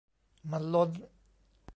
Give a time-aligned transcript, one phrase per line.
[0.51, 0.89] มันล้น